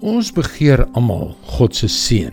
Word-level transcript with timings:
Ons 0.00 0.30
begeer 0.32 0.86
almal 0.96 1.34
God 1.58 1.74
se 1.76 1.84
seën. 1.92 2.32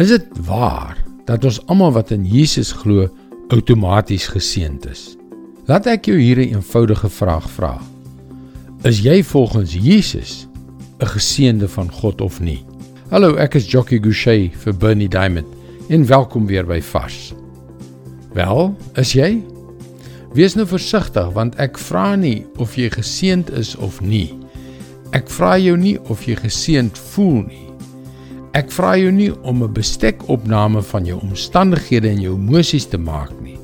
Is 0.00 0.08
dit 0.08 0.28
waar 0.48 0.96
dat 1.28 1.44
ons 1.44 1.58
almal 1.68 1.92
wat 1.92 2.08
in 2.14 2.22
Jesus 2.24 2.70
glo 2.72 3.04
outomaties 3.52 4.30
geseënd 4.32 4.86
is? 4.88 5.02
Laat 5.68 5.84
ek 5.92 6.08
jou 6.08 6.16
hier 6.16 6.40
'n 6.40 6.56
eenvoudige 6.56 7.08
vraag 7.08 7.50
vra. 7.50 7.76
Is 8.82 9.00
jy 9.04 9.22
volgens 9.22 9.74
Jesus 9.74 10.48
'n 11.00 11.06
geseënde 11.06 11.68
van 11.68 11.92
God 11.92 12.20
of 12.20 12.40
nie? 12.40 12.64
Hallo, 13.10 13.36
ek 13.36 13.54
is 13.54 13.70
Jockey 13.70 13.98
Gouchee 14.00 14.50
vir 14.56 14.72
Bernie 14.74 15.08
Diamond. 15.08 15.46
En 15.90 16.06
welkom 16.06 16.46
weer 16.46 16.64
by 16.64 16.80
Vars. 16.80 17.34
Wel, 18.32 18.76
is 18.94 19.12
jy? 19.12 19.44
Wees 20.32 20.54
nou 20.54 20.66
versigtig 20.66 21.32
want 21.32 21.54
ek 21.56 21.78
vra 21.78 22.16
nie 22.16 22.46
of 22.56 22.74
jy 22.74 22.88
geseënd 22.88 23.50
is 23.50 23.76
of 23.76 24.00
nie. 24.00 24.37
Ek 25.16 25.30
vra 25.32 25.54
jou 25.56 25.72
nie 25.80 25.96
of 26.12 26.26
jy 26.28 26.34
geseënd 26.36 26.98
voel 27.14 27.46
nie. 27.46 27.64
Ek 28.56 28.68
vra 28.74 28.92
jou 29.00 29.12
nie 29.12 29.30
om 29.42 29.62
'n 29.62 29.72
bestekopname 29.72 30.82
van 30.82 31.06
jou 31.06 31.18
omstandighede 31.20 32.08
en 32.08 32.20
jou 32.20 32.34
emosies 32.34 32.86
te 32.86 32.98
maak 32.98 33.32
nie. 33.40 33.56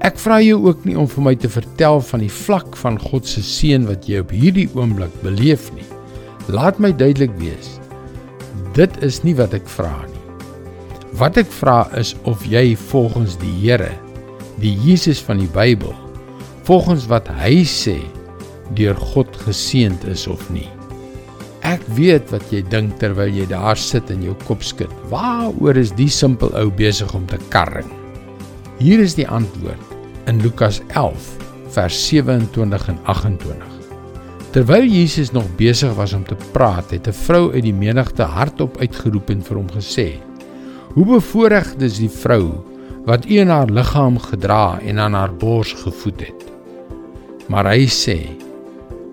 Ek 0.00 0.18
vra 0.18 0.40
jou 0.40 0.66
ook 0.66 0.84
nie 0.84 0.94
om 0.94 1.08
vir 1.08 1.24
my 1.24 1.34
te 1.34 1.48
vertel 1.48 2.00
van 2.00 2.20
die 2.20 2.30
vlak 2.30 2.76
van 2.76 2.98
God 2.98 3.26
se 3.26 3.40
seën 3.40 3.86
wat 3.86 4.08
jy 4.08 4.20
op 4.20 4.30
hierdie 4.30 4.68
oomblik 4.74 5.22
beleef 5.22 5.72
nie. 5.74 5.86
Laat 6.48 6.78
my 6.78 6.92
duidelik 6.92 7.32
wees. 7.38 7.80
Dit 8.74 9.02
is 9.02 9.24
nie 9.24 9.34
wat 9.34 9.54
ek 9.54 9.66
vra 9.66 10.04
nie. 10.06 10.22
Wat 11.18 11.36
ek 11.36 11.50
vra 11.50 11.88
is 11.96 12.14
of 12.24 12.44
jy 12.44 12.76
volgens 12.76 13.38
die 13.40 13.54
Here, 13.62 13.90
die 14.60 14.76
Jesus 14.84 15.18
van 15.18 15.38
die 15.38 15.50
Bybel, 15.50 15.94
volgens 16.62 17.06
wat 17.06 17.28
hy 17.28 17.64
sê, 17.64 17.98
deur 18.74 18.96
God 19.12 19.36
geseënd 19.46 20.04
is 20.04 20.26
of 20.26 20.50
nie. 20.50 20.68
Ek 21.66 21.82
weet 21.98 22.30
wat 22.32 22.44
jy 22.52 22.62
dink 22.70 22.96
terwyl 23.00 23.32
jy 23.34 23.44
daar 23.50 23.76
sit 23.76 24.10
en 24.14 24.22
jou 24.24 24.34
kop 24.46 24.62
skud. 24.64 24.92
Waaroor 25.10 25.76
is 25.76 25.90
die 25.98 26.08
simpel 26.08 26.52
ou 26.56 26.70
besig 26.70 27.10
om 27.14 27.26
te 27.28 27.38
karring? 27.52 27.90
Hier 28.78 29.02
is 29.02 29.16
die 29.18 29.26
antwoord 29.26 29.96
in 30.30 30.40
Lukas 30.44 30.78
11 30.94 31.34
vers 31.74 31.98
27 32.08 32.88
en 32.88 32.98
28. 33.10 33.74
Terwyl 34.54 34.86
Jesus 34.88 35.32
nog 35.34 35.44
besig 35.58 35.92
was 35.98 36.14
om 36.16 36.24
te 36.24 36.36
praat, 36.54 36.90
het 36.90 37.08
'n 37.08 37.12
vrou 37.12 37.52
uit 37.52 37.62
die 37.62 37.74
menigte 37.74 38.22
hardop 38.22 38.78
uitgeroep 38.78 39.30
en 39.30 39.42
vir 39.42 39.56
hom 39.56 39.68
gesê: 39.68 40.08
"Hoe 40.94 41.04
bevoordeeld 41.04 41.82
is 41.82 41.98
die 41.98 42.10
vrou 42.10 42.64
wat 43.04 43.26
u 43.26 43.38
in 43.38 43.48
haar 43.48 43.70
liggaam 43.70 44.18
gedra 44.18 44.80
en 44.80 44.98
aan 44.98 45.14
haar 45.14 45.34
bors 45.34 45.72
gevoed 45.72 46.20
het." 46.20 46.44
Maar 47.48 47.66
hy 47.66 47.86
sê: 47.86 48.47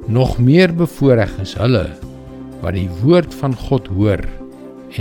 Nog 0.05 0.37
meer 0.37 0.69
bevoordeel 0.69 1.41
is 1.41 1.55
hulle 1.57 1.87
wat 2.61 2.75
die 2.77 2.89
woord 3.01 3.33
van 3.41 3.55
God 3.57 3.87
hoor 3.89 4.21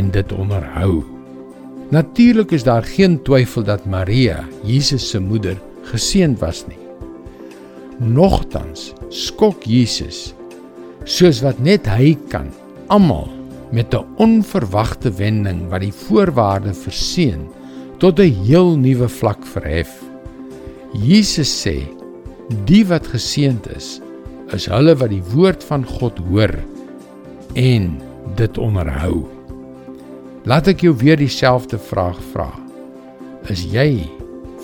en 0.01 0.09
dit 0.11 0.33
onderhou. 0.33 1.03
Natuurlik 1.93 2.55
is 2.57 2.65
daar 2.65 2.87
geen 2.89 3.19
twyfel 3.23 3.67
dat 3.69 3.85
Maria, 3.85 4.47
Jesus 4.65 5.05
se 5.11 5.21
moeder, 5.21 5.59
geseënd 5.91 6.41
was 6.41 6.65
nie. 6.71 6.81
Nogtans 8.01 8.93
skok 9.13 9.69
Jesus 9.69 10.33
soos 11.05 11.43
wat 11.45 11.61
net 11.61 11.85
hy 11.87 12.15
kan 12.33 12.49
almal 12.89 13.29
met 13.77 13.93
'n 13.93 14.09
onverwagte 14.17 15.13
wending 15.13 15.69
wat 15.69 15.85
die 15.85 15.93
voorwaarde 15.93 16.73
verseën 16.73 17.45
tot 17.99 18.19
'n 18.21 18.33
heel 18.49 18.77
nuwe 18.77 19.09
vlak 19.09 19.45
verhef. 19.45 19.93
Jesus 20.93 21.53
sê: 21.67 21.85
"Die 22.65 22.87
wat 22.87 23.07
geseënd 23.07 23.69
is, 23.77 24.01
is 24.55 24.69
hulle 24.71 24.95
wat 25.01 25.11
die 25.11 25.23
woord 25.35 25.65
van 25.67 25.85
God 25.87 26.19
hoor 26.29 26.53
en 27.59 27.95
dit 28.39 28.59
onderhou. 28.59 29.25
Laat 30.49 30.69
ek 30.71 30.85
jou 30.85 30.93
weer 31.01 31.19
dieselfde 31.19 31.79
vraag 31.81 32.19
vra. 32.33 32.51
Is 33.53 33.65
jy 33.73 34.05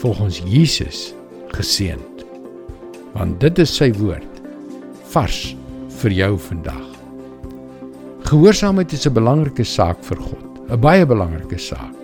volgens 0.01 0.41
Jesus 0.47 1.11
geseënd? 1.57 2.25
Want 3.17 3.41
dit 3.43 3.59
is 3.59 3.73
sy 3.77 3.91
woord 3.99 4.43
vars 5.11 5.41
vir 6.01 6.15
jou 6.15 6.35
vandag. 6.39 6.87
Gehoorsaamheid 8.31 8.93
is 8.93 9.07
'n 9.07 9.15
belangrike 9.15 9.65
saak 9.65 10.05
vir 10.05 10.17
God, 10.17 10.47
'n 10.71 10.81
baie 10.81 11.07
belangrike 11.07 11.59
saak. 11.59 11.97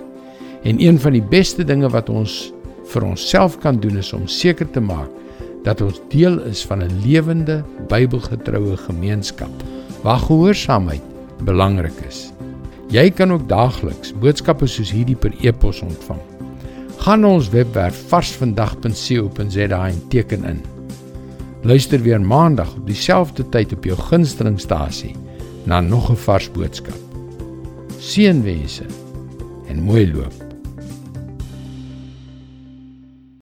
En 0.65 0.81
een 0.81 0.99
van 0.99 1.13
die 1.13 1.23
beste 1.23 1.65
dinge 1.65 1.89
wat 1.89 2.09
ons 2.09 2.53
vir 2.87 3.05
onsself 3.05 3.59
kan 3.59 3.81
doen 3.81 3.97
is 3.97 4.13
om 4.13 4.27
seker 4.27 4.71
te 4.71 4.81
maak 4.81 5.11
dat 5.67 5.83
ons 5.83 5.99
deel 6.13 6.39
is 6.47 6.63
van 6.67 6.83
'n 6.83 7.01
lewende 7.03 7.65
Bybelgetroue 7.89 8.77
gemeenskap 8.77 9.51
waar 10.03 10.19
gehoorsaamheid 10.19 11.03
belangrik 11.43 11.99
is. 12.09 12.31
Jy 12.89 13.11
kan 13.11 13.33
ook 13.33 13.49
daagliks 13.49 14.15
boodskappe 14.15 14.67
soos 14.67 14.91
hierdie 14.91 15.17
per 15.17 15.35
e-pos 15.41 15.81
ontvang. 15.83 16.21
Gaan 16.97 17.21
na 17.21 17.29
ons 17.29 17.51
webwerf 17.51 17.99
varsvandag.co.za 18.09 19.89
en 19.89 20.09
teken 20.09 20.45
in. 20.45 20.63
Luister 21.63 22.03
weer 22.03 22.21
maandag 22.21 22.75
op 22.77 22.87
dieselfde 22.87 23.49
tyd 23.49 23.73
op 23.73 23.85
jou 23.85 23.99
gunstelingstasie 23.99 25.15
na 25.65 25.81
nog 25.81 26.11
'n 26.11 26.17
vars 26.17 26.51
boodskap. 26.51 26.99
Seënwense 27.99 28.85
en 29.69 29.83
mooi 29.83 30.13
loop. 30.13 30.46